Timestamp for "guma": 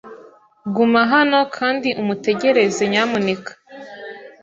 0.75-1.01